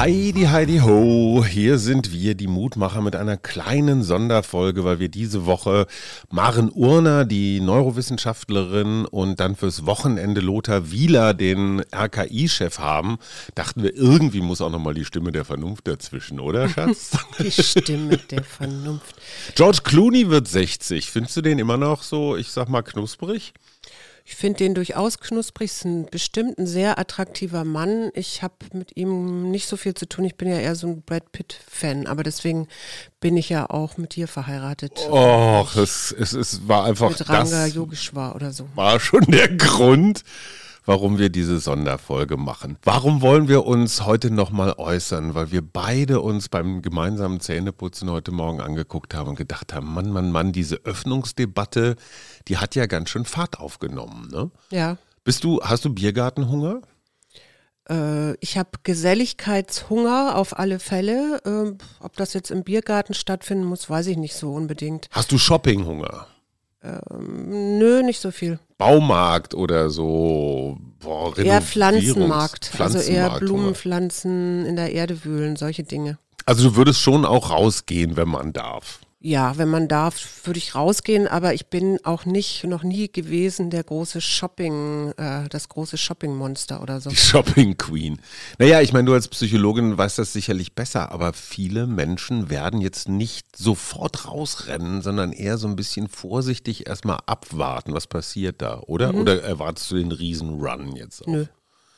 [0.00, 1.44] Heidi, Heidi, ho.
[1.46, 5.86] Hier sind wir, die Mutmacher, mit einer kleinen Sonderfolge, weil wir diese Woche
[6.30, 13.18] Maren Urner, die Neurowissenschaftlerin, und dann fürs Wochenende Lothar Wieler, den RKI-Chef, haben.
[13.54, 17.10] Dachten wir, irgendwie muss auch nochmal die Stimme der Vernunft dazwischen, oder, Schatz?
[17.38, 19.16] die Stimme der Vernunft.
[19.54, 21.10] George Clooney wird 60.
[21.10, 23.52] Findest du den immer noch so, ich sag mal, knusprig?
[24.30, 28.10] Ich finde den durchaus knusprig, ist ein bestimmt ein sehr attraktiver Mann.
[28.14, 30.24] Ich habe mit ihm nicht so viel zu tun.
[30.24, 32.68] Ich bin ja eher so ein Brad Pitt-Fan, aber deswegen
[33.18, 34.92] bin ich ja auch mit dir verheiratet.
[35.10, 37.10] Och, es, es, es war einfach.
[37.10, 38.68] Mit Ranga das Yogeshwar oder so.
[38.76, 40.22] War schon der Grund,
[40.84, 42.78] warum wir diese Sonderfolge machen.
[42.82, 45.34] Warum wollen wir uns heute nochmal äußern?
[45.34, 50.10] Weil wir beide uns beim gemeinsamen Zähneputzen heute Morgen angeguckt haben und gedacht haben, Mann,
[50.10, 51.96] Mann, Mann, diese Öffnungsdebatte,
[52.48, 54.28] die hat ja ganz schön Fahrt aufgenommen.
[54.30, 54.50] Ne?
[54.70, 54.96] Ja.
[55.24, 56.80] Bist du, hast du Biergartenhunger?
[57.90, 61.40] Äh, ich habe Geselligkeitshunger auf alle Fälle.
[61.44, 65.08] Äh, ob das jetzt im Biergarten stattfinden muss, weiß ich nicht so unbedingt.
[65.10, 66.26] Hast du Shoppinghunger?
[66.82, 68.58] Ähm, nö, nicht so viel.
[68.78, 70.78] Baumarkt oder so.
[71.00, 72.70] Boah, Eher Renovierungs- Pflanzenmarkt.
[72.78, 76.18] Also eher Pflanzenmarkt, Blumenpflanzen in der Erde wühlen, solche Dinge.
[76.46, 79.00] Also du würdest schon auch rausgehen, wenn man darf.
[79.22, 83.68] Ja, wenn man darf, würde ich rausgehen, aber ich bin auch nicht, noch nie gewesen,
[83.68, 87.10] der große Shopping, äh, das große Shopping-Monster oder so.
[87.10, 88.18] Die Shopping Queen.
[88.58, 93.10] Naja, ich meine, du als Psychologin weißt das sicherlich besser, aber viele Menschen werden jetzt
[93.10, 99.14] nicht sofort rausrennen, sondern eher so ein bisschen vorsichtig erstmal abwarten, was passiert da, oder?
[99.14, 101.22] Oder erwartest du den Riesen-Run jetzt?
[101.22, 101.26] Auch?
[101.26, 101.32] Mhm.
[101.34, 101.46] Nö.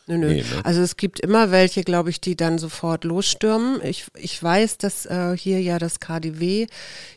[0.08, 0.28] Nö, nö.
[0.28, 0.64] Nee, ne?
[0.64, 3.80] Also es gibt immer welche, glaube ich, die dann sofort losstürmen.
[3.84, 6.66] Ich, ich weiß, dass äh, hier ja das KDW,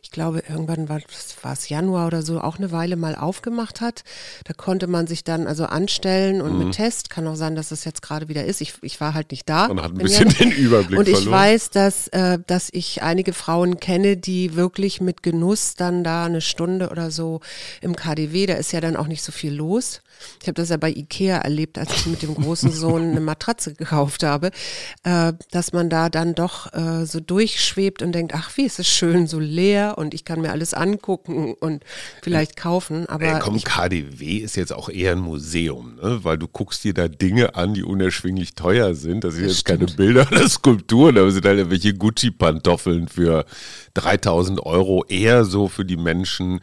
[0.04, 4.04] ich glaube, irgendwann war das es Januar oder so, auch eine Weile mal aufgemacht hat.
[4.46, 6.66] Da konnte man sich dann also anstellen und Mhm.
[6.66, 8.62] mit Test, kann auch sein, dass es jetzt gerade wieder ist.
[8.62, 9.68] Ich, ich war halt nicht da.
[9.68, 11.40] Man hat ein bisschen ja- den Überblick Und ich verloren.
[11.40, 16.42] weiß, dass, äh, dass ich einige Frauen kenne, die wirklich mit Genuss dann da eine
[16.42, 17.42] Stunde oder so
[17.82, 20.02] im KDW, da ist ja dann auch nicht so viel los.
[20.42, 23.74] Ich habe das ja bei Ikea erlebt, als ich mit dem großen Sohn eine Matratze
[23.74, 24.52] gekauft habe,
[25.04, 28.88] äh, dass man da dann doch äh, so durchschwebt und denkt, ach, wie ist es
[28.88, 31.84] schön, so leer und ich kann mir alles angucken und
[32.22, 33.08] vielleicht kaufen.
[33.08, 36.20] Aber Ey, komm, KDW ist jetzt auch eher ein Museum, ne?
[36.24, 39.24] weil du guckst dir da Dinge an, die unerschwinglich teuer sind.
[39.24, 39.98] Das sind Das jetzt keine stimmt.
[39.98, 43.46] Bilder oder Skulpturen, aber sind halt irgendwelche Gucci-Pantoffeln für
[43.94, 45.06] 3000 Euro.
[45.08, 46.60] Eher so für die Menschen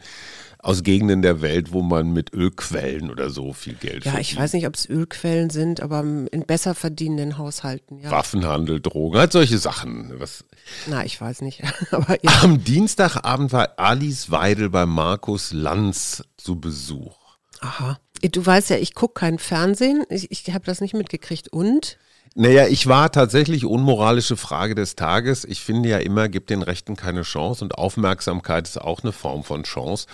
[0.63, 4.21] aus Gegenden der Welt, wo man mit Ölquellen oder so viel Geld ja, verdient.
[4.21, 8.09] ich weiß nicht, ob es Ölquellen sind, aber in besser verdienenden Haushalten, ja.
[8.09, 10.13] Waffenhandel, Drogen, halt solche Sachen.
[10.17, 10.45] Was.
[10.87, 11.61] Na, ich weiß nicht.
[11.91, 12.31] aber ja.
[12.41, 17.17] Am Dienstagabend war Alice Weidel bei Markus Lanz zu Besuch.
[17.59, 17.99] Aha.
[18.21, 20.05] Du weißt ja, ich gucke kein Fernsehen.
[20.09, 21.49] Ich, ich habe das nicht mitgekriegt.
[21.49, 21.97] Und?
[22.35, 25.43] Naja, ich war tatsächlich unmoralische Frage des Tages.
[25.43, 29.43] Ich finde ja immer, gibt den Rechten keine Chance und Aufmerksamkeit ist auch eine Form
[29.43, 30.07] von Chance.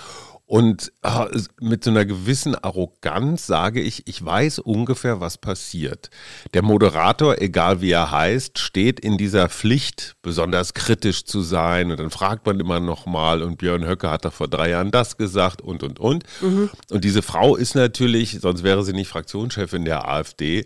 [0.52, 0.92] Und
[1.32, 6.10] es- mit so einer gewissen Arroganz sage ich, ich weiß ungefähr, was passiert.
[6.56, 11.92] Der Moderator, egal wie er heißt, steht in dieser Pflicht, besonders kritisch zu sein.
[11.92, 15.18] Und dann fragt man immer nochmal, und Björn Höcke hat doch vor drei Jahren das
[15.18, 16.24] gesagt und, und, und.
[16.42, 20.66] Und diese Frau ist natürlich, sonst wäre sie nicht Fraktionschefin der AfD,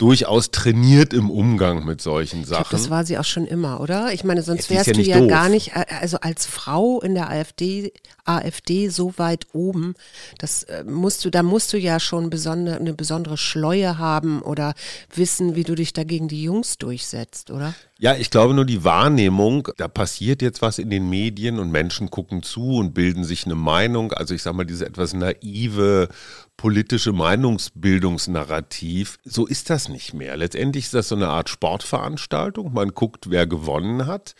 [0.00, 2.70] durchaus trainiert im Umgang mit solchen Ich glaub, Sachen.
[2.78, 4.12] das war sie auch schon immer, oder?
[4.12, 5.28] Ich meine, sonst wärst ja du ja doof.
[5.28, 7.92] gar nicht, äh, also als Frau in der AfD,
[8.28, 9.94] AfD so weit oben,
[10.38, 14.74] das äh, musst du, da musst du ja schon besonder, eine besondere Schleue haben oder
[15.14, 17.74] wissen, wie du dich dagegen die Jungs durchsetzt, oder?
[18.00, 22.10] Ja, ich glaube nur die Wahrnehmung, da passiert jetzt was in den Medien und Menschen
[22.10, 24.12] gucken zu und bilden sich eine Meinung.
[24.12, 26.08] Also ich sage mal, diese etwas naive
[26.56, 30.36] politische Meinungsbildungsnarrativ, so ist das nicht mehr.
[30.36, 32.72] Letztendlich ist das so eine Art Sportveranstaltung.
[32.72, 34.36] Man guckt, wer gewonnen hat.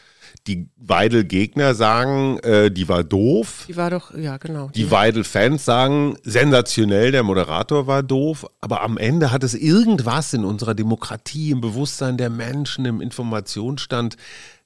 [0.49, 3.67] Die Weidel-Gegner sagen, äh, die war doof.
[3.69, 4.71] Die war doch, ja, genau.
[4.75, 10.45] Die Weidel-Fans sagen, sensationell, der Moderator war doof, aber am Ende hat es irgendwas in
[10.45, 14.17] unserer Demokratie, im Bewusstsein der Menschen, im Informationsstand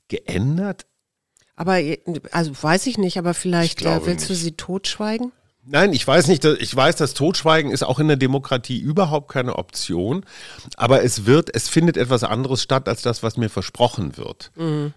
[0.08, 0.86] geändert?
[1.62, 1.98] aber, äh,
[2.32, 4.42] also weiß ich nicht, aber vielleicht äh, willst du nicht.
[4.42, 5.32] sie totschweigen?
[5.64, 9.30] Nein, ich weiß nicht, dass- ich weiß, das Totschweigen ist auch in der Demokratie überhaupt
[9.30, 10.24] keine Option,
[10.76, 14.50] aber es wird, es findet etwas anderes statt als das, was mir versprochen wird.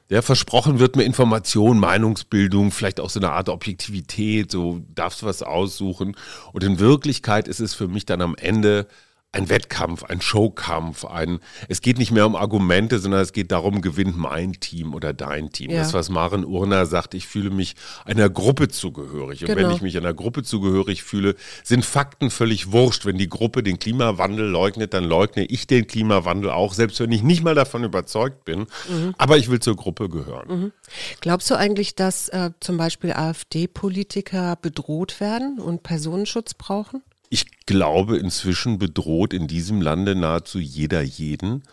[0.09, 5.27] Ja, versprochen wird mir Information, Meinungsbildung, vielleicht auch so eine Art Objektivität, so darfst du
[5.27, 6.15] was aussuchen
[6.51, 8.87] und in Wirklichkeit ist es für mich dann am Ende
[9.35, 13.81] ein Wettkampf, ein Showkampf, ein, es geht nicht mehr um Argumente, sondern es geht darum,
[13.81, 15.71] gewinnt mein Team oder dein Team.
[15.71, 15.79] Ja.
[15.79, 19.41] Das, was Maren Urner sagt, ich fühle mich einer Gruppe zugehörig.
[19.41, 19.69] Und genau.
[19.69, 23.05] wenn ich mich einer Gruppe zugehörig fühle, sind Fakten völlig wurscht.
[23.05, 27.21] Wenn die Gruppe den Klimawandel leugnet, dann leugne ich den Klimawandel auch, selbst wenn ich
[27.21, 28.67] nicht mal davon überzeugt bin.
[28.89, 29.15] Mhm.
[29.17, 30.47] Aber ich will zur Gruppe gehören.
[30.47, 30.71] Mhm.
[31.19, 37.03] Glaubst du eigentlich, dass äh, zum Beispiel AfD-Politiker bedroht werden und Personenschutz brauchen?
[37.29, 41.63] Ich glaube, inzwischen bedroht in diesem Lande nahezu jeder jeden.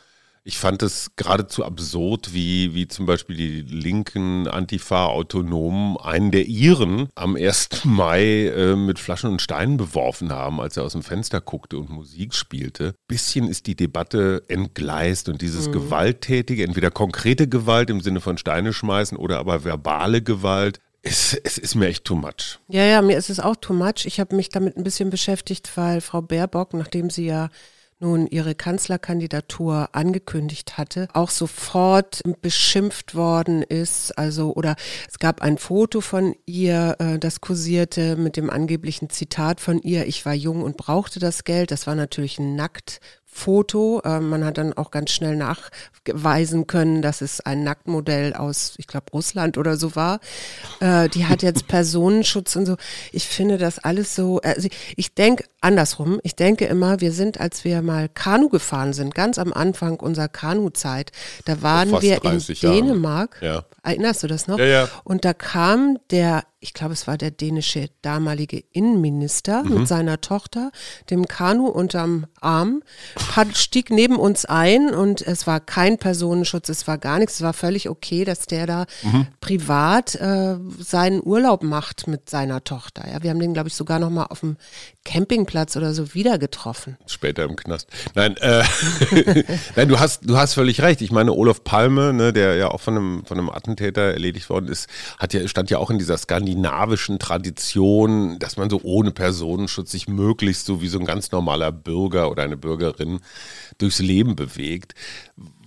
[0.45, 7.09] Ich fand es geradezu absurd, wie, wie zum Beispiel die linken Antifa-Autonomen einen der ihren
[7.15, 7.69] am 1.
[7.85, 11.91] Mai äh, mit Flaschen und Steinen beworfen haben, als er aus dem Fenster guckte und
[11.91, 12.97] Musik spielte.
[13.07, 15.73] Bisschen ist die Debatte entgleist und dieses mhm.
[15.73, 21.59] Gewalttätige, entweder konkrete Gewalt im Sinne von Steine schmeißen oder aber verbale Gewalt, es, es,
[21.59, 22.61] ist mir echt too much.
[22.69, 24.05] Ja, ja, mir ist es auch too much.
[24.07, 27.49] Ich habe mich damit ein bisschen beschäftigt, weil Frau Baerbock, nachdem sie ja
[28.03, 34.19] nun ihre Kanzlerkandidatur angekündigt hatte, auch sofort beschimpft worden ist.
[34.19, 34.75] Also, oder
[35.09, 40.07] es gab ein Foto von ihr, äh, das kursierte mit dem angeblichen Zitat von ihr,
[40.07, 41.71] ich war jung und brauchte das Geld.
[41.71, 43.01] Das war natürlich ein nackt
[43.35, 44.03] Foto.
[44.05, 48.87] Äh, man hat dann auch ganz schnell nachweisen können, dass es ein Nacktmodell aus, ich
[48.87, 50.21] glaube, Russland oder so war.
[50.81, 52.77] Äh, die hat jetzt Personenschutz und so.
[53.11, 56.21] Ich finde das alles so, also ich denke andersrum.
[56.23, 60.29] Ich denke immer, wir sind, als wir mal Kanu gefahren sind, ganz am Anfang unserer
[60.29, 61.11] Kanuzeit,
[61.47, 63.39] da waren wir in Dänemark.
[63.41, 63.65] Ja.
[63.83, 64.59] Erinnerst du das noch?
[64.59, 64.89] Ja, ja.
[65.05, 69.81] Und da kam der ich glaube, es war der dänische damalige Innenminister mhm.
[69.81, 70.71] mit seiner Tochter,
[71.11, 72.83] dem Kanu unterm Arm,
[73.35, 77.43] hat, stieg neben uns ein und es war kein Personenschutz, es war gar nichts, es
[77.43, 79.27] war völlig okay, dass der da mhm.
[79.41, 83.11] privat äh, seinen Urlaub macht mit seiner Tochter.
[83.11, 84.57] Ja, wir haben den, glaube ich, sogar noch mal auf dem
[85.05, 86.97] Campingplatz oder so wieder getroffen.
[87.07, 87.89] Später im Knast.
[88.15, 88.63] Nein, äh,
[89.77, 91.01] Nein du, hast, du hast völlig recht.
[91.01, 94.69] Ich meine, Olaf Palme, ne, der ja auch von einem, von einem Attentäter erledigt worden
[94.69, 94.89] ist,
[95.19, 96.19] hat ja, stand ja auch in dieser
[96.53, 101.73] skandinavischen Tradition, dass man so ohne Personenschutz sich möglichst so wie so ein ganz normaler
[101.73, 103.21] Bürger oder eine Bürgerin
[103.79, 104.95] durchs Leben bewegt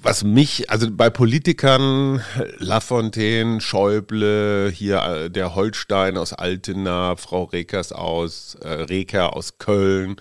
[0.02, 2.22] was mich, also bei Politikern,
[2.60, 10.18] Lafontaine, Schäuble, hier äh, der Holstein aus Altena, Frau Rekers aus, äh, Reker aus Köln,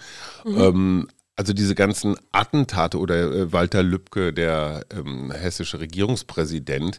[0.47, 0.59] mhm.
[0.59, 6.99] ähm, also diese ganzen Attentate oder äh, Walter Lübcke, der ähm, hessische Regierungspräsident,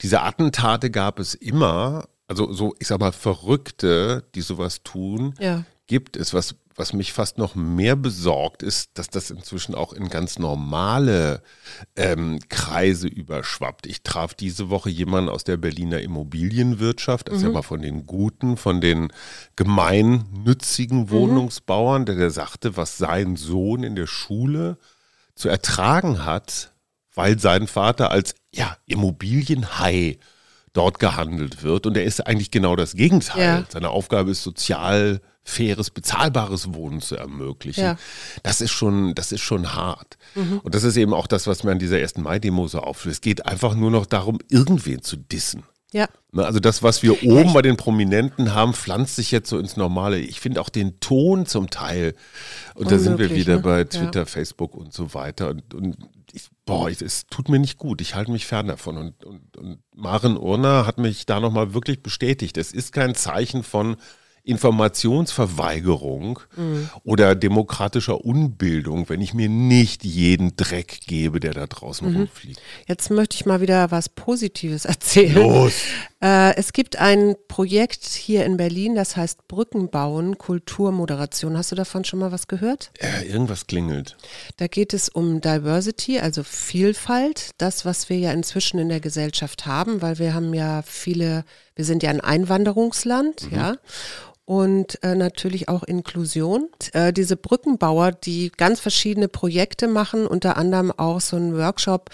[0.00, 5.64] diese Attentate gab es immer, also so, ich sag mal, Verrückte, die sowas tun, ja.
[5.86, 6.34] gibt es.
[6.34, 11.42] Was was mich fast noch mehr besorgt, ist, dass das inzwischen auch in ganz normale
[11.94, 13.86] ähm, Kreise überschwappt.
[13.86, 17.46] Ich traf diese Woche jemanden aus der Berliner Immobilienwirtschaft, also mhm.
[17.46, 19.12] ja mal von den guten, von den
[19.56, 21.10] gemeinnützigen mhm.
[21.10, 24.78] Wohnungsbauern, der, der sagte, was sein Sohn in der Schule
[25.34, 26.72] zu ertragen hat,
[27.14, 30.18] weil sein Vater als ja, Immobilienhai
[30.74, 31.86] dort gehandelt wird.
[31.86, 33.42] Und er ist eigentlich genau das Gegenteil.
[33.42, 33.64] Ja.
[33.70, 37.84] Seine Aufgabe ist sozial faires, bezahlbares Wohnen zu ermöglichen.
[37.84, 37.96] Ja.
[38.42, 40.16] Das ist schon, das ist schon hart.
[40.34, 40.60] Mhm.
[40.62, 43.14] Und das ist eben auch das, was mir an dieser ersten Mai-Demo so auffällt.
[43.14, 45.64] Es geht einfach nur noch darum, irgendwen zu dissen.
[45.94, 46.08] Ja.
[46.32, 49.76] Ne, also das, was wir oben bei den Prominenten haben, pflanzt sich jetzt so ins
[49.76, 50.18] Normale.
[50.18, 52.16] Ich finde auch den Ton zum Teil,
[52.74, 53.62] und da sind wir wieder ne?
[53.62, 54.26] bei Twitter, ja.
[54.26, 55.50] Facebook und so weiter.
[55.50, 55.96] Und, und
[56.32, 58.00] ich, boah, es tut mir nicht gut.
[58.00, 58.98] Ich halte mich fern davon.
[58.98, 62.58] Und, und, und Maren Urner hat mich da nochmal wirklich bestätigt.
[62.58, 63.94] Es ist kein Zeichen von
[64.44, 66.90] Informationsverweigerung mhm.
[67.02, 72.16] oder demokratischer Unbildung, wenn ich mir nicht jeden Dreck gebe, der da draußen mhm.
[72.16, 72.60] rumfliegt.
[72.86, 75.34] Jetzt möchte ich mal wieder was Positives erzählen.
[75.34, 75.72] Los.
[76.22, 81.56] Äh, es gibt ein Projekt hier in Berlin, das heißt Brückenbauen, Kulturmoderation.
[81.56, 82.90] Hast du davon schon mal was gehört?
[83.00, 84.18] Ja, irgendwas klingelt.
[84.58, 89.64] Da geht es um Diversity, also Vielfalt, das, was wir ja inzwischen in der Gesellschaft
[89.64, 91.46] haben, weil wir haben ja viele,
[91.76, 93.56] wir sind ja ein Einwanderungsland, mhm.
[93.56, 93.76] ja
[94.46, 96.68] und äh, natürlich auch Inklusion.
[96.92, 102.10] Äh, diese Brückenbauer, die ganz verschiedene Projekte machen, unter anderem auch so einen Workshop,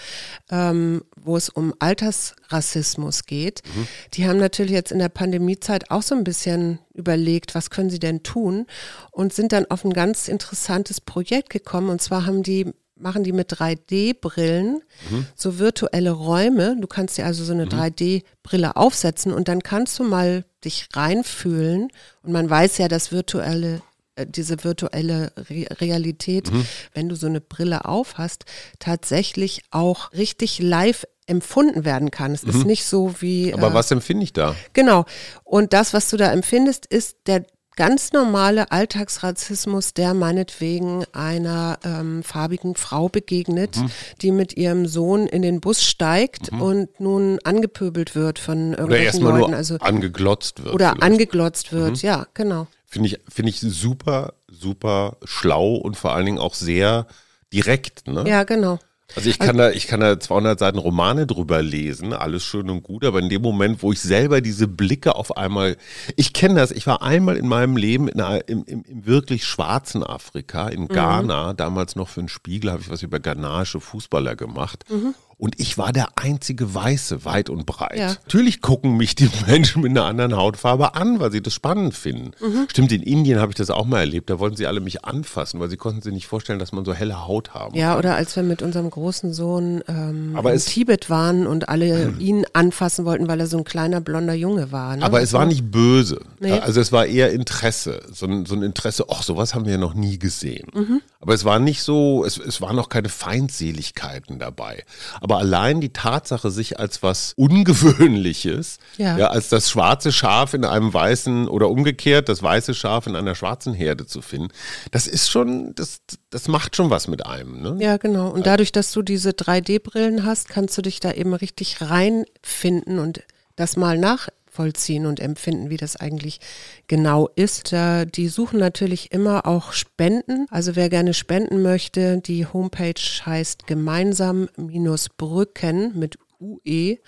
[0.49, 3.61] ähm, wo es um Altersrassismus geht.
[3.65, 3.87] Mhm.
[4.13, 7.99] Die haben natürlich jetzt in der Pandemiezeit auch so ein bisschen überlegt, was können sie
[7.99, 8.65] denn tun
[9.11, 11.89] und sind dann auf ein ganz interessantes Projekt gekommen.
[11.89, 15.25] Und zwar haben die machen die mit 3D-Brillen mhm.
[15.35, 16.77] so virtuelle Räume.
[16.79, 17.71] Du kannst dir also so eine mhm.
[17.71, 21.89] 3D-Brille aufsetzen und dann kannst du mal dich reinfühlen.
[22.23, 23.81] Und man weiß ja, dass virtuelle
[24.15, 26.65] äh, diese virtuelle Re Realität, mhm.
[26.93, 28.45] wenn du so eine Brille auf hast,
[28.79, 32.33] tatsächlich auch richtig live empfunden werden kann.
[32.33, 32.49] Es mhm.
[32.49, 33.53] ist nicht so wie.
[33.53, 34.55] Aber äh, was empfinde ich da?
[34.73, 35.05] Genau.
[35.43, 42.23] Und das, was du da empfindest, ist der ganz normale Alltagsrassismus, der meinetwegen einer ähm,
[42.23, 43.91] farbigen Frau begegnet, mhm.
[44.21, 46.61] die mit ihrem Sohn in den Bus steigt mhm.
[46.61, 49.51] und nun angepöbelt wird von irgendwelchen oder Leuten.
[49.51, 50.73] Nur also angeglotzt wird.
[50.73, 51.03] Oder vielleicht.
[51.03, 52.07] angeglotzt wird, mhm.
[52.07, 52.67] ja, genau.
[52.85, 57.07] Finde ich, finde ich super, super schlau und vor allen Dingen auch sehr
[57.53, 58.07] direkt.
[58.07, 58.25] Ne?
[58.27, 58.79] Ja, genau.
[59.15, 62.83] Also ich kann da, ich kann da 200 Seiten Romane drüber lesen, alles schön und
[62.83, 65.77] gut, aber in dem Moment, wo ich selber diese Blicke auf einmal,
[66.15, 70.03] ich kenne das, ich war einmal in meinem Leben in, im, im, im, wirklich schwarzen
[70.03, 70.87] Afrika, in mhm.
[70.89, 71.57] Ghana, mhm.
[71.57, 74.85] damals noch für einen Spiegel, habe ich was über ghanaische Fußballer gemacht.
[74.89, 75.15] Mhm.
[75.41, 77.97] Und ich war der einzige Weiße, weit und breit.
[77.97, 78.07] Ja.
[78.09, 82.29] Natürlich gucken mich die Menschen mit einer anderen Hautfarbe an, weil sie das spannend finden.
[82.39, 82.67] Mhm.
[82.69, 84.29] Stimmt, in Indien habe ich das auch mal erlebt.
[84.29, 86.93] Da wollten sie alle mich anfassen, weil sie konnten sich nicht vorstellen, dass man so
[86.93, 87.97] helle Haut haben Ja, kann.
[87.97, 92.45] oder als wir mit unserem großen Sohn ähm, aber in Tibet waren und alle ihn
[92.53, 94.95] anfassen wollten, weil er so ein kleiner blonder Junge war.
[94.95, 95.03] Ne?
[95.03, 96.19] Aber es war nicht böse.
[96.39, 96.51] Nee.
[96.51, 98.01] Also es war eher Interesse.
[98.13, 100.67] So ein, so ein Interesse, ach, sowas haben wir ja noch nie gesehen.
[100.71, 101.01] Mhm.
[101.19, 104.83] Aber es war nicht so, es, es waren noch keine Feindseligkeiten dabei.
[105.19, 109.17] Aber allein die Tatsache, sich als was Ungewöhnliches, ja.
[109.17, 109.27] ja.
[109.27, 113.73] als das schwarze Schaf in einem weißen oder umgekehrt das weiße Schaf in einer schwarzen
[113.73, 114.49] Herde zu finden,
[114.91, 117.61] das ist schon, das, das macht schon was mit einem.
[117.61, 117.77] Ne?
[117.79, 118.29] Ja, genau.
[118.29, 123.21] Und dadurch, dass du diese 3D-Brillen hast, kannst du dich da eben richtig reinfinden und
[123.55, 126.41] das mal nach vollziehen und empfinden, wie das eigentlich
[126.87, 127.73] genau ist.
[127.73, 130.45] Die suchen natürlich immer auch Spenden.
[130.51, 136.99] Also wer gerne spenden möchte, die Homepage heißt gemeinsam-brücken mit ue-bauen.de.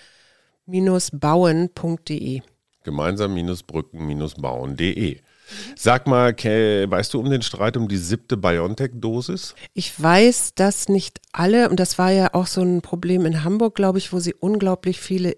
[2.84, 5.20] Gemeinsam-brücken-bauen.de.
[5.76, 9.54] Sag mal, weißt du um den Streit um die siebte BioNTech-Dosis?
[9.74, 13.74] Ich weiß, dass nicht alle, und das war ja auch so ein Problem in Hamburg,
[13.74, 15.36] glaube ich, wo sie unglaublich viele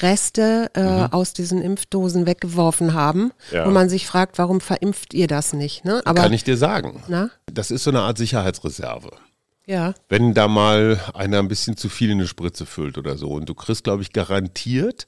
[0.00, 1.12] Reste äh, mhm.
[1.12, 3.66] aus diesen Impfdosen weggeworfen haben, ja.
[3.66, 5.84] wo man sich fragt, warum verimpft ihr das nicht?
[5.84, 6.02] Ne?
[6.04, 7.02] Aber, Kann ich dir sagen.
[7.08, 7.30] Na?
[7.46, 9.10] Das ist so eine Art Sicherheitsreserve.
[9.66, 9.94] Ja.
[10.08, 13.48] Wenn da mal einer ein bisschen zu viel in eine Spritze füllt oder so und
[13.48, 15.06] du kriegst, glaube ich, garantiert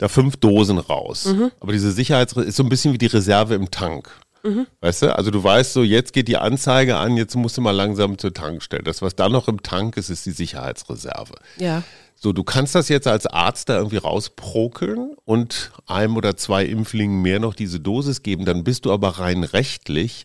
[0.00, 1.26] da fünf Dosen raus.
[1.26, 1.52] Mhm.
[1.60, 4.10] Aber diese Sicherheits ist so ein bisschen wie die Reserve im Tank.
[4.42, 4.66] Mhm.
[4.80, 5.14] Weißt du?
[5.14, 8.32] Also du weißt so, jetzt geht die Anzeige an, jetzt musst du mal langsam zur
[8.32, 8.82] Tankstelle.
[8.82, 11.34] Das, was da noch im Tank ist, ist die Sicherheitsreserve.
[11.58, 11.82] Ja.
[12.14, 17.20] So, du kannst das jetzt als Arzt da irgendwie rausprokeln und einem oder zwei Impflingen
[17.20, 20.24] mehr noch diese Dosis geben, dann bist du aber rein rechtlich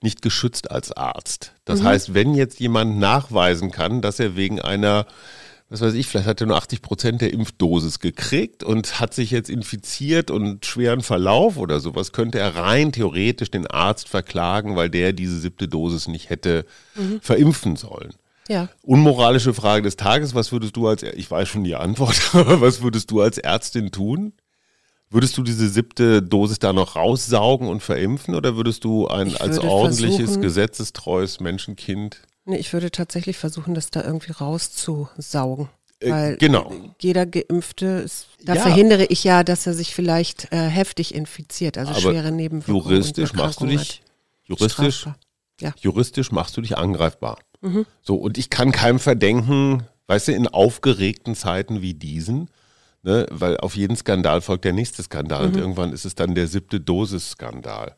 [0.00, 1.52] nicht geschützt als Arzt.
[1.64, 1.84] Das mhm.
[1.84, 5.06] heißt, wenn jetzt jemand nachweisen kann, dass er wegen einer
[5.72, 9.30] was weiß ich, vielleicht hat er nur 80 Prozent der Impfdosis gekriegt und hat sich
[9.30, 14.90] jetzt infiziert und schweren Verlauf oder sowas, könnte er rein theoretisch den Arzt verklagen, weil
[14.90, 17.20] der diese siebte Dosis nicht hätte mhm.
[17.22, 18.12] verimpfen sollen.
[18.48, 18.68] Ja.
[18.82, 22.82] Unmoralische Frage des Tages, was würdest du als, ich weiß schon die Antwort, aber was
[22.82, 24.34] würdest du als Ärztin tun?
[25.08, 29.58] Würdest du diese siebte Dosis da noch raussaugen und verimpfen oder würdest du ein als
[29.58, 35.68] ordentliches, gesetzestreues Menschenkind Nee, ich würde tatsächlich versuchen, das da irgendwie rauszusaugen.
[36.00, 36.72] Äh, weil genau.
[37.00, 38.62] jeder Geimpfte, ist, da ja.
[38.62, 42.84] verhindere ich ja, dass er sich vielleicht äh, heftig infiziert, also Aber schwere Nebenwirkungen.
[42.84, 44.02] Juristisch machst du dich,
[44.44, 45.06] juristisch,
[45.60, 45.72] ja.
[45.80, 47.38] juristisch machst du dich angreifbar.
[47.60, 47.86] Mhm.
[48.02, 52.50] So, und ich kann keinem verdenken, weißt du, in aufgeregten Zeiten wie diesen,
[53.02, 55.54] ne, weil auf jeden Skandal folgt der nächste Skandal mhm.
[55.54, 57.96] und irgendwann ist es dann der siebte Dosis-Skandal.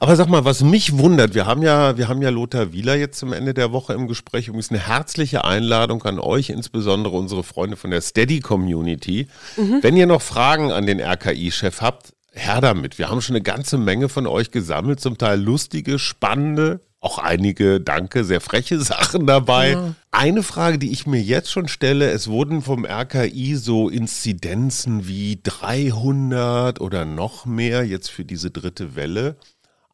[0.00, 3.18] Aber sag mal, was mich wundert, wir haben ja, wir haben ja Lothar Wieler jetzt
[3.18, 4.48] zum Ende der Woche im Gespräch.
[4.48, 9.28] Übrigens eine herzliche Einladung an euch, insbesondere unsere Freunde von der Steady Community.
[9.56, 9.78] Mhm.
[9.82, 12.98] Wenn ihr noch Fragen an den RKI-Chef habt, her damit.
[12.98, 17.80] Wir haben schon eine ganze Menge von euch gesammelt, zum Teil lustige, spannende, auch einige,
[17.80, 19.72] danke, sehr freche Sachen dabei.
[19.72, 19.94] Ja.
[20.10, 25.40] Eine Frage, die ich mir jetzt schon stelle, es wurden vom RKI so Inzidenzen wie
[25.42, 29.36] 300 oder noch mehr jetzt für diese dritte Welle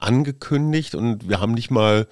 [0.05, 2.07] angekündigt und wir haben nicht mal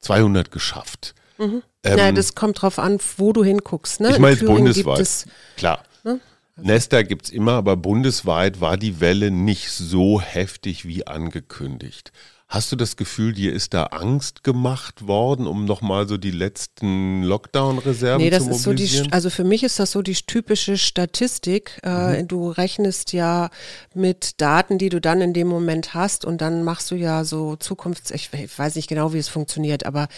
[0.00, 1.14] 200 geschafft.
[1.38, 1.62] Mhm.
[1.84, 4.00] Ähm, ja, das kommt drauf an, wo du hinguckst.
[4.00, 4.10] Ne?
[4.10, 5.00] Ich meine bundesweit.
[5.00, 5.82] Es, Klar.
[6.04, 6.20] Ne?
[6.56, 6.66] Also.
[6.66, 12.12] Nester gibt es immer, aber bundesweit war die Welle nicht so heftig wie angekündigt.
[12.52, 17.22] Hast du das Gefühl, dir ist da Angst gemacht worden, um nochmal so die letzten
[17.22, 18.76] Lockdown-Reserven nee, das zu mobilisieren?
[18.76, 21.80] Ist so die, also für mich ist das so die typische Statistik.
[21.82, 22.28] Äh, mhm.
[22.28, 23.48] Du rechnest ja
[23.94, 27.56] mit Daten, die du dann in dem Moment hast und dann machst du ja so
[27.56, 28.10] Zukunfts...
[28.10, 30.08] Ich, ich weiß nicht genau, wie es funktioniert, aber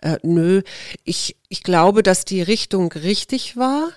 [0.00, 0.62] äh, nö,
[1.04, 3.90] ich, ich glaube, dass die Richtung richtig war.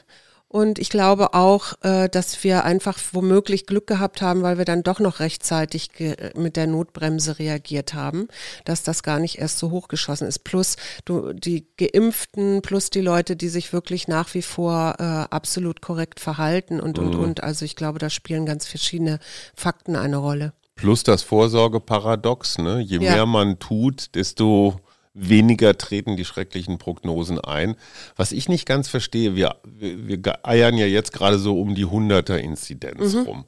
[0.55, 4.83] Und ich glaube auch, äh, dass wir einfach womöglich Glück gehabt haben, weil wir dann
[4.83, 5.89] doch noch rechtzeitig
[6.33, 8.29] mit der Notbremse reagiert haben,
[8.63, 10.45] dass das gar nicht erst so hochgeschossen ist.
[10.45, 15.81] Plus du, die Geimpften, plus die Leute, die sich wirklich nach wie vor äh, absolut
[15.81, 17.19] korrekt verhalten und, und, mhm.
[17.19, 17.43] und.
[17.43, 19.19] Also ich glaube, da spielen ganz verschiedene
[19.55, 20.53] Fakten eine Rolle.
[20.75, 22.79] Plus das Vorsorgeparadox, ne?
[22.79, 23.11] Je Ja.
[23.15, 24.79] mehr man tut, desto
[25.15, 27.75] weniger treten die schrecklichen Prognosen ein.
[28.17, 31.85] Was ich nicht ganz verstehe, wir, wir, wir eiern ja jetzt gerade so um die
[31.85, 33.21] 100er-Inzidenz Mhm.
[33.21, 33.45] rum.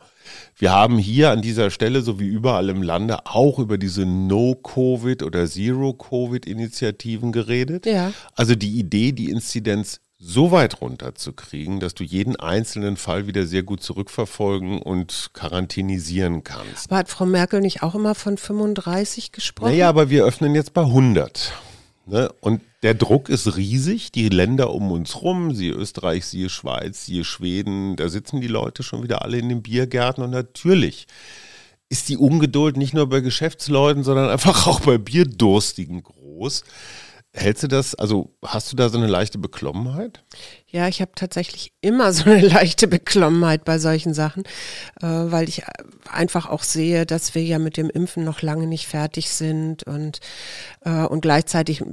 [0.57, 5.23] Wir haben hier an dieser Stelle, so wie überall im Lande, auch über diese No-Covid-
[5.23, 7.85] oder Zero-Covid-Initiativen geredet.
[7.85, 8.11] Ja.
[8.35, 13.63] Also die Idee, die Inzidenz so weit runterzukriegen, dass du jeden einzelnen Fall wieder sehr
[13.63, 16.89] gut zurückverfolgen und quarantänisieren kannst.
[16.89, 19.69] Aber hat Frau Merkel nicht auch immer von 35 gesprochen?
[19.69, 21.53] Naja, aber wir öffnen jetzt bei 100.
[22.07, 22.31] Ne?
[22.41, 24.11] Und der Druck ist riesig.
[24.11, 28.81] Die Länder um uns rum, siehe Österreich, siehe Schweiz, siehe Schweden, da sitzen die Leute
[28.81, 30.23] schon wieder alle in den Biergärten.
[30.23, 31.05] Und natürlich
[31.89, 36.63] ist die Ungeduld nicht nur bei Geschäftsleuten, sondern einfach auch bei Bierdurstigen groß.
[37.37, 40.23] Hältst du das, also hast du da so eine leichte Beklommenheit?
[40.69, 44.43] Ja, ich habe tatsächlich immer so eine leichte Beklommenheit bei solchen Sachen,
[45.01, 45.61] äh, weil ich
[46.11, 50.19] einfach auch sehe, dass wir ja mit dem Impfen noch lange nicht fertig sind und,
[50.83, 51.83] äh, und gleichzeitig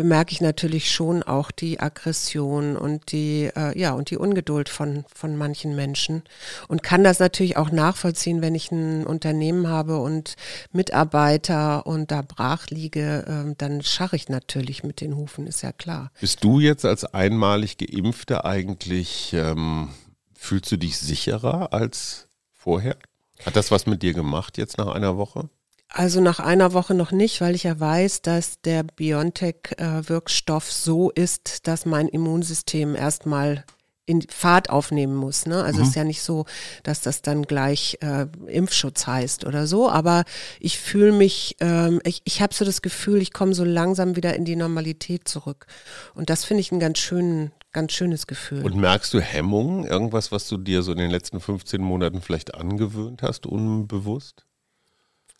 [0.00, 5.04] bemerke ich natürlich schon auch die Aggression und die, äh, ja, und die Ungeduld von,
[5.14, 6.22] von manchen Menschen
[6.68, 10.36] und kann das natürlich auch nachvollziehen, wenn ich ein Unternehmen habe und
[10.72, 15.72] Mitarbeiter und da brach liege, äh, dann scharre ich natürlich mit den Hufen, ist ja
[15.72, 16.10] klar.
[16.18, 19.90] Bist du jetzt als einmalig Geimpfte eigentlich, ähm,
[20.32, 22.96] fühlst du dich sicherer als vorher?
[23.44, 25.50] Hat das was mit dir gemacht jetzt nach einer Woche?
[25.92, 31.66] Also nach einer Woche noch nicht, weil ich ja weiß, dass der BioNTech-Wirkstoff so ist,
[31.66, 33.64] dass mein Immunsystem erstmal
[34.10, 35.46] in Fahrt aufnehmen muss.
[35.46, 35.62] Ne?
[35.62, 36.44] Also es ist ja nicht so,
[36.82, 40.24] dass das dann gleich äh, Impfschutz heißt oder so, aber
[40.58, 44.34] ich fühle mich, ähm, ich, ich habe so das Gefühl, ich komme so langsam wieder
[44.34, 45.66] in die Normalität zurück.
[46.14, 48.64] Und das finde ich ein ganz schönen, ganz schönes Gefühl.
[48.64, 49.84] Und merkst du Hemmungen?
[49.84, 54.44] Irgendwas, was du dir so in den letzten 15 Monaten vielleicht angewöhnt hast, unbewusst?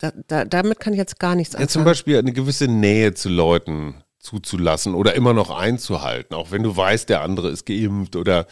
[0.01, 1.85] Da, da, damit kann ich jetzt gar nichts Ja, zum anfangen.
[1.85, 7.09] Beispiel eine gewisse Nähe zu Leuten zuzulassen oder immer noch einzuhalten, auch wenn du weißt,
[7.09, 8.45] der andere ist geimpft oder,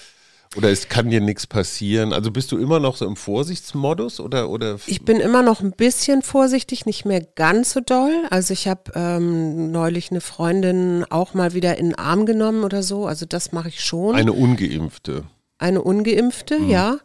[0.58, 2.12] oder es kann dir nichts passieren.
[2.12, 5.72] Also bist du immer noch so im Vorsichtsmodus oder, oder Ich bin immer noch ein
[5.72, 8.24] bisschen vorsichtig, nicht mehr ganz so doll.
[8.32, 12.82] Also ich habe ähm, neulich eine Freundin auch mal wieder in den Arm genommen oder
[12.82, 13.06] so.
[13.06, 14.16] Also das mache ich schon.
[14.16, 15.24] eine ungeimpfte?
[15.60, 17.00] Eine ungeimpfte, ja.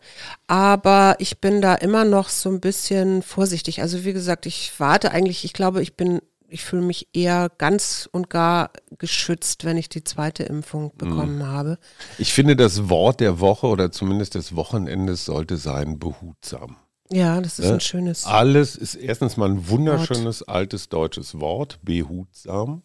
[0.46, 3.82] Aber ich bin da immer noch so ein bisschen vorsichtig.
[3.82, 8.08] Also wie gesagt, ich warte eigentlich, ich glaube, ich bin, ich fühle mich eher ganz
[8.12, 11.78] und gar geschützt, wenn ich die zweite Impfung bekommen habe.
[12.18, 16.76] Ich finde, das Wort der Woche oder zumindest des Wochenendes sollte sein behutsam.
[17.10, 17.74] Ja, das ist Ne?
[17.74, 18.24] ein schönes.
[18.24, 22.82] Alles ist erstens mal ein wunderschönes altes deutsches Wort, behutsam.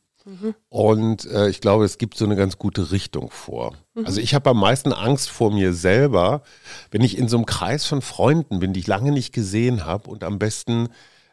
[0.70, 3.74] Und äh, ich glaube, es gibt so eine ganz gute Richtung vor.
[4.04, 6.44] Also ich habe am meisten Angst vor mir selber,
[6.92, 10.10] wenn ich in so einem Kreis von Freunden bin, die ich lange nicht gesehen habe
[10.10, 10.90] und am besten,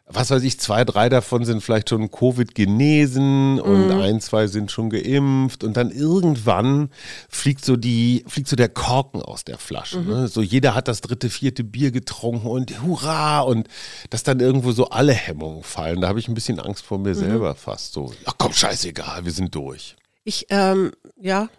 [0.09, 4.71] was weiß ich, zwei, drei davon sind vielleicht schon Covid genesen und ein, zwei sind
[4.71, 6.89] schon geimpft und dann irgendwann
[7.27, 9.99] fliegt so die, fliegt so der Korken aus der Flasche.
[9.99, 10.29] Ne?
[10.29, 13.67] So jeder hat das dritte, vierte Bier getrunken und hurra und
[14.09, 15.99] dass dann irgendwo so alle Hemmungen fallen.
[15.99, 18.13] Da habe ich ein bisschen Angst vor mir selber fast so.
[18.25, 19.97] Ach komm, scheißegal, wir sind durch.
[20.23, 21.49] Ich, ähm, ja,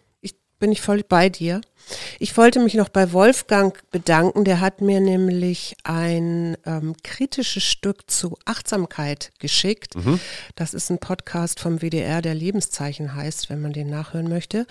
[0.58, 1.60] bin ich voll bei dir.
[2.18, 4.44] Ich wollte mich noch bei Wolfgang bedanken.
[4.44, 9.94] Der hat mir nämlich ein ähm, kritisches Stück zu Achtsamkeit geschickt.
[10.54, 14.66] Das ist ein Podcast vom WDR, der Lebenszeichen heißt, wenn man den nachhören möchte.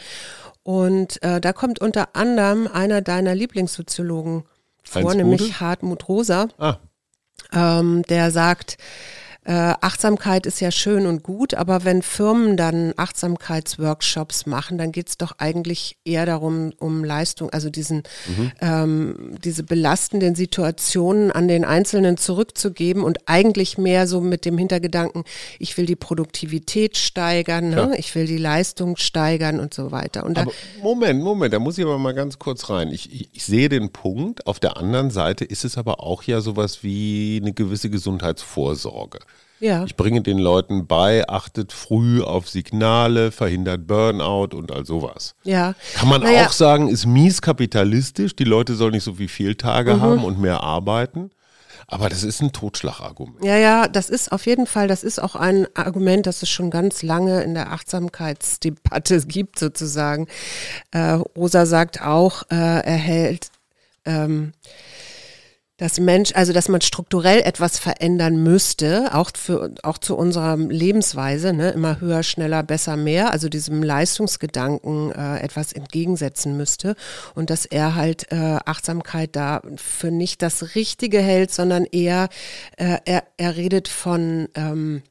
[0.64, 4.44] Und äh, da kommt unter anderem einer deiner Lieblingssoziologen
[4.84, 5.60] vor, nämlich?
[5.60, 6.78] Hartmut Rosa Ah,
[7.54, 8.78] ähm, der sagt,
[9.48, 15.08] äh, Achtsamkeit ist ja schön und gut, aber wenn Firmen dann Achtsamkeitsworkshops machen, dann geht
[15.08, 18.04] es doch eigentlich eher darum, um Leistung, also diesen,
[18.60, 25.24] ähm, diese belastenden Situationen an den Einzelnen zurückzugeben und eigentlich mehr so mit dem Hintergedanken,
[25.60, 27.96] ich will die Produktivität steigern, ne?
[27.98, 30.26] Ich will die Leistung steigern und so weiter.
[30.26, 30.38] Und
[30.82, 32.90] Moment, Moment, da muss ich aber mal ganz kurz rein.
[32.90, 34.46] Ich, ich, ich sehe den Punkt.
[34.46, 39.20] Auf der anderen Seite ist es aber auch ja sowas wie eine gewisse Gesundheitsvorsorge.
[39.60, 39.84] Ja.
[39.86, 45.36] Ich bringe den Leuten bei, achtet früh auf Signale, verhindert Burnout und all sowas.
[45.44, 45.74] Ja.
[45.96, 46.46] Kann man Naja.
[46.48, 50.02] auch sagen, ist mies kapitalistisch, die Leute sollen nicht so viel Fehltage Mhm.
[50.02, 51.32] haben und mehr arbeiten.
[51.90, 53.42] Aber das ist ein Totschlagargument.
[53.46, 56.70] Ja, ja, das ist auf jeden Fall, das ist auch ein Argument, das es schon
[56.70, 60.28] ganz lange in der Achtsamkeitsdebatte gibt, sozusagen.
[60.92, 63.52] Äh, Rosa sagt auch, äh, er hält,
[64.06, 64.52] ähm,
[65.78, 71.54] dass Mensch, also dass man strukturell etwas verändern müsste, auch für auch zu unserer Lebensweise,
[71.54, 76.96] ne, immer höher, schneller, besser, mehr, also diesem Leistungsgedanken äh, etwas entgegensetzen müsste
[77.36, 82.30] und dass er halt äh, Achtsamkeit da für nicht das Richtige hält, sondern eher
[82.78, 85.04] äh, er, er redet von ähm,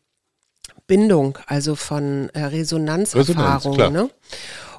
[0.88, 3.76] Bindung, also von äh, Resonanzerfahrung.
[3.76, 4.10] Resonanz, ne?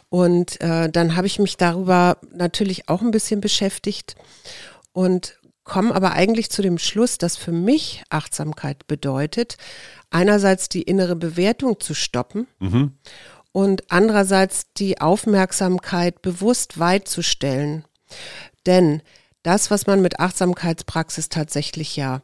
[0.09, 4.15] Und äh, dann habe ich mich darüber natürlich auch ein bisschen beschäftigt
[4.97, 5.36] und
[5.67, 9.57] komme aber eigentlich zu dem Schluss, dass für mich Achtsamkeit bedeutet,
[10.09, 12.93] einerseits die innere Bewertung zu stoppen Mhm.
[13.51, 17.83] und andererseits die Aufmerksamkeit bewusst weit zu stellen.
[18.65, 19.01] Denn
[19.43, 22.21] das, was man mit Achtsamkeitspraxis tatsächlich ja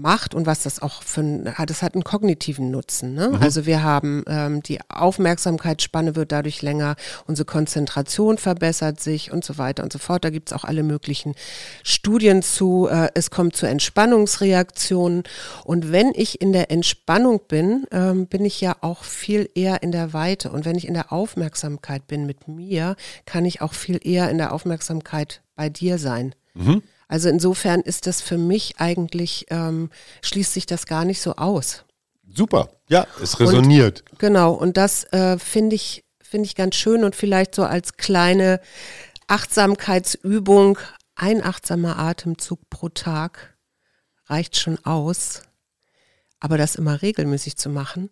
[0.00, 3.14] macht und was das auch für ein, das hat einen kognitiven Nutzen.
[3.14, 3.38] Ne?
[3.40, 9.58] Also wir haben ähm, die Aufmerksamkeitsspanne wird dadurch länger, unsere Konzentration verbessert sich und so
[9.58, 10.24] weiter und so fort.
[10.24, 11.34] Da gibt's auch alle möglichen
[11.82, 12.88] Studien zu.
[12.88, 15.24] Äh, es kommt zu Entspannungsreaktionen
[15.64, 19.92] und wenn ich in der Entspannung bin, ähm, bin ich ja auch viel eher in
[19.92, 24.00] der Weite und wenn ich in der Aufmerksamkeit bin mit mir, kann ich auch viel
[24.02, 26.34] eher in der Aufmerksamkeit bei dir sein.
[27.08, 29.90] Also insofern ist das für mich eigentlich, ähm,
[30.22, 31.84] schließt sich das gar nicht so aus.
[32.30, 32.68] Super.
[32.88, 34.04] Ja, es resoniert.
[34.18, 38.60] Genau, und das äh, finde ich, finde ich ganz schön und vielleicht so als kleine
[39.26, 40.78] Achtsamkeitsübung,
[41.14, 43.56] ein achtsamer Atemzug pro Tag
[44.26, 45.42] reicht schon aus.
[46.40, 48.10] Aber das immer regelmäßig zu machen.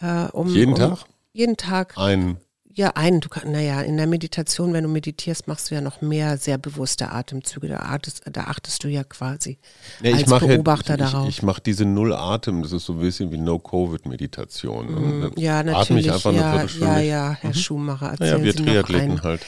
[0.00, 0.98] Äh, um, Jeden um, Tag?
[1.32, 1.98] Jeden Tag.
[1.98, 2.38] Ein
[2.76, 3.20] Ja, einen.
[3.20, 6.58] Du kann, naja, in der Meditation, wenn du meditierst, machst du ja noch mehr sehr
[6.58, 7.68] bewusste Atemzüge.
[7.68, 9.58] Da achtest, da achtest du ja quasi
[10.02, 11.28] Ja, ich als Beobachter ja, ich, darauf.
[11.28, 14.86] Ich, ich mache diese Null-Atem, das ist so ein bisschen wie No-Covid-Meditation.
[14.86, 16.06] Mm, ja, Atme natürlich.
[16.06, 19.40] ich einfach ja, ja, ja, Herr Schumacher, erzählen Naja, wir Sie Triathleten halt.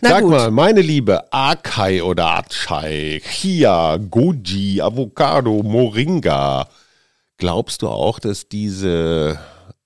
[0.00, 0.30] Na Sag gut.
[0.30, 6.68] mal, meine Liebe, Akai oder Achai, Chia, Goji, Avocado, Moringa.
[7.36, 9.38] Glaubst du auch, dass diese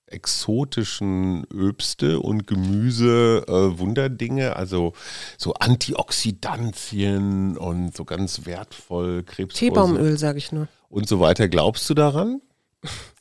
[0.07, 4.93] exotischen Öbste und Gemüse äh, Wunderdinge, also
[5.37, 10.67] so Antioxidantien und so ganz wertvoll Krebs Teebaumöl, sage ich nur.
[10.89, 12.41] und so weiter, glaubst du daran?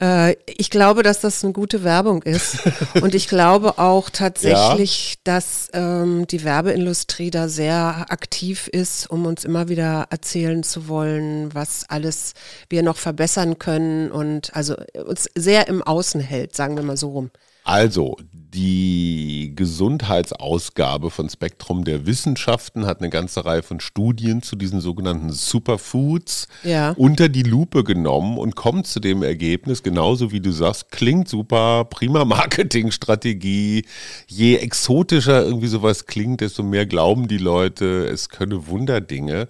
[0.00, 2.58] Äh, ich glaube, dass das eine gute Werbung ist.
[3.02, 9.44] Und ich glaube auch tatsächlich, dass ähm, die Werbeindustrie da sehr aktiv ist, um uns
[9.44, 12.34] immer wieder erzählen zu wollen, was alles
[12.68, 17.10] wir noch verbessern können und also uns sehr im Außen hält, sagen wir mal so
[17.10, 17.30] rum.
[17.68, 24.80] Also, die Gesundheitsausgabe von Spektrum der Wissenschaften hat eine ganze Reihe von Studien zu diesen
[24.80, 26.92] sogenannten Superfoods Ja.
[26.92, 31.84] unter die Lupe genommen und kommt zu dem Ergebnis, genauso wie du sagst, klingt super,
[31.84, 33.84] prima Marketingstrategie.
[34.26, 39.46] Je exotischer irgendwie sowas klingt, desto mehr glauben die Leute, es könne Wunderdinge.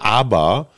[0.00, 0.70] Aber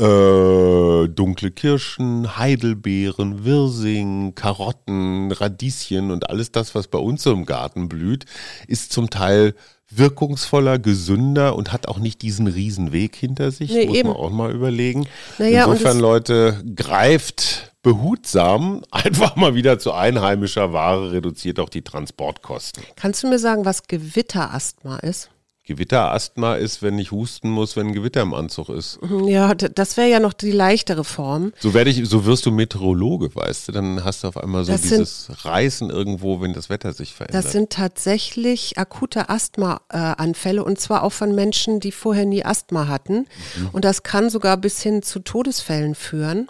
[0.00, 7.44] äh, dunkle Kirschen, Heidelbeeren, Wirsing, Karotten, Radieschen und alles das, was bei uns so im
[7.44, 8.24] Garten blüht,
[8.66, 9.54] ist zum Teil
[9.90, 13.72] wirkungsvoller, gesünder und hat auch nicht diesen riesen Weg hinter sich.
[13.72, 14.08] Nee, muss eben.
[14.08, 15.06] man auch mal überlegen.
[15.38, 22.84] Naja, Insofern, Leute, greift behutsam einfach mal wieder zu einheimischer Ware, reduziert auch die Transportkosten.
[22.96, 25.30] Kannst du mir sagen, was Gewitterasthma ist?
[25.64, 28.98] Gewitterasthma ist, wenn ich husten muss, wenn ein Gewitter im Anzug ist.
[29.26, 31.52] Ja, d- das wäre ja noch die leichtere Form.
[31.60, 34.72] So werde ich, so wirst du Meteorologe, weißt du, dann hast du auf einmal so
[34.72, 37.44] Das sind- dieses Reißen irgendwo, wenn das Wetter sich verändert.
[37.44, 43.26] Das sind tatsächlich akute Asthma-Anfälle und zwar auch von Menschen, die vorher nie Asthma hatten.
[43.72, 46.48] Und das kann sogar bis hin zu Todesfällen führen.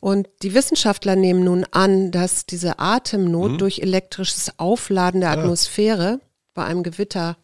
[0.00, 6.20] Und die Wissenschaftler nehmen nun an, dass diese Atemnot durch elektrisches Aufladen der Atmosphäre
[6.54, 7.36] bei einem Gewitter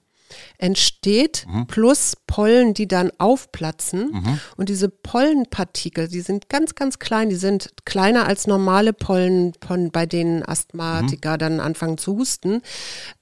[0.58, 4.10] entsteht, plus Pollen, die dann aufplatzen.
[4.56, 9.90] Und diese Pollenpartikel, die sind ganz, ganz klein, die sind kleiner als normale Pollen, von,
[9.90, 12.62] bei denen Asthmatiker dann anfangen zu husten.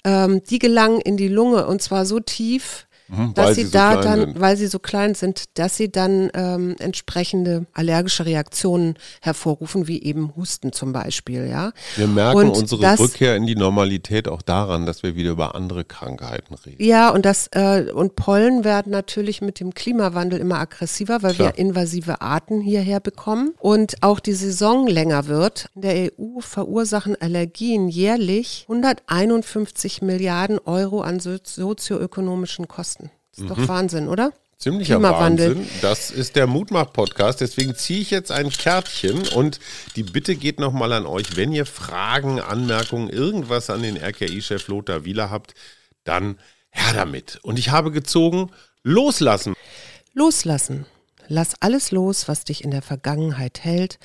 [0.05, 3.73] Ähm, die gelangen in die Lunge und zwar so tief, Mhm, dass sie, sie so
[3.73, 4.41] da dann, sind.
[4.41, 10.35] weil sie so klein sind, dass sie dann ähm, entsprechende allergische Reaktionen hervorrufen, wie eben
[10.37, 11.73] Husten zum Beispiel, ja.
[11.97, 15.55] wir merken und unsere das- Rückkehr in die Normalität auch daran, dass wir wieder über
[15.55, 16.83] andere Krankheiten reden.
[16.83, 21.49] Ja, und das äh, und Pollen werden natürlich mit dem Klimawandel immer aggressiver, weil Klar.
[21.49, 25.67] wir invasive Arten hierher bekommen und auch die Saison länger wird.
[25.75, 33.02] In der EU verursachen Allergien jährlich 151 Milliarden Euro an so sozioökonomischen Kosten.
[33.33, 34.33] Das ist doch Wahnsinn, oder?
[34.59, 35.57] Ziemlicher Klimawandel.
[35.57, 35.71] Wahnsinn.
[35.81, 37.41] Das ist der Mutmach-Podcast.
[37.41, 39.59] Deswegen ziehe ich jetzt ein Kärtchen und
[39.97, 45.05] die Bitte geht nochmal an euch, wenn ihr Fragen, Anmerkungen, irgendwas an den RKI-Chef Lothar
[45.05, 45.55] Wieler habt,
[46.05, 46.39] dann
[46.71, 47.41] her damit.
[47.43, 48.51] Und ich habe gezogen,
[48.85, 49.55] loslassen.
[50.15, 50.87] Loslassen.
[51.27, 53.99] Lass alles los, was dich in der Vergangenheit hält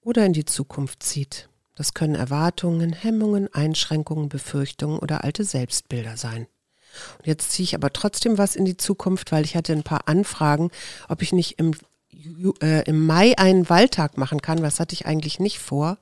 [0.00, 1.48] oder in die Zukunft zieht.
[1.74, 6.46] Das können Erwartungen, Hemmungen, Einschränkungen, Befürchtungen oder alte Selbstbilder sein.
[7.18, 10.08] Und jetzt ziehe ich aber trotzdem was in die Zukunft, weil ich hatte ein paar
[10.08, 10.70] Anfragen,
[11.08, 11.72] ob ich nicht im,
[12.62, 14.62] äh, im Mai einen Waldtag machen kann.
[14.62, 15.98] Was hatte ich eigentlich nicht vor.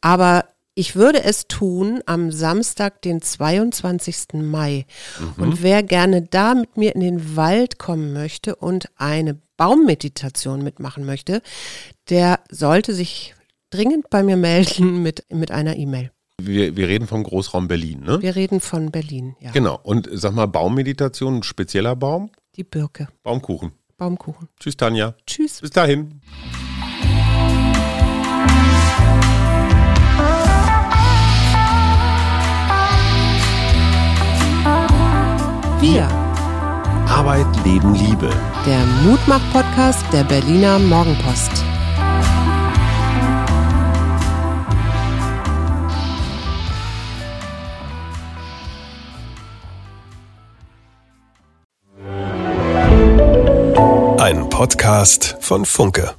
[0.00, 0.44] Aber
[0.78, 4.34] ich würde es tun am Samstag, den 22.
[4.34, 4.86] Mai.
[5.18, 5.42] Mhm.
[5.42, 11.04] Und wer gerne da mit mir in den Wald kommen möchte und eine Baummeditation mitmachen
[11.04, 11.42] möchte,
[12.10, 13.34] der sollte sich
[13.70, 16.12] dringend bei mir melden mit, mit einer E-Mail.
[16.40, 18.22] Wir, wir reden vom Großraum Berlin, ne?
[18.22, 19.50] Wir reden von Berlin, ja.
[19.50, 19.80] Genau.
[19.82, 22.30] Und sag mal, Baummeditation, ein spezieller Baum?
[22.54, 23.08] Die Birke.
[23.24, 23.72] Baumkuchen.
[23.96, 24.48] Baumkuchen.
[24.60, 25.14] Tschüss, Tanja.
[25.26, 25.60] Tschüss.
[25.60, 26.20] Bis dahin.
[35.80, 36.06] Wir.
[37.08, 38.30] Arbeit, Leben, Liebe.
[38.64, 41.64] Der Mutmach-Podcast der Berliner Morgenpost.
[54.58, 56.17] Podcast von Funke.